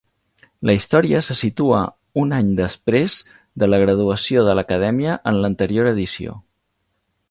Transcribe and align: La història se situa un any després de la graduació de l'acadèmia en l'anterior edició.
La 0.69 0.73
història 0.77 1.19
se 1.27 1.37
situa 1.41 1.81
un 2.23 2.33
any 2.39 2.49
després 2.61 3.19
de 3.65 3.71
la 3.73 3.83
graduació 3.87 4.49
de 4.51 4.59
l'acadèmia 4.61 5.23
en 5.33 5.43
l'anterior 5.45 5.97
edició. 5.97 6.39